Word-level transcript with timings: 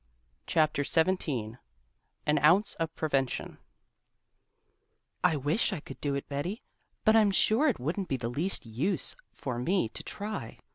CHAPTER 0.47 0.83
XVII 0.83 1.57
AN 2.25 2.39
OUNCE 2.39 2.73
OF 2.79 2.95
PREVENTION 2.95 3.59
"I 5.23 5.35
wish 5.35 5.71
I 5.71 5.79
could 5.79 6.01
do 6.01 6.15
it, 6.15 6.27
Betty, 6.27 6.63
but 7.05 7.15
I'm 7.15 7.29
sure 7.29 7.67
it 7.67 7.79
wouldn't 7.79 8.07
be 8.09 8.17
the 8.17 8.27
least 8.27 8.65
use 8.65 9.15
for 9.35 9.59
me 9.59 9.89
to 9.89 10.03
try. 10.03 10.57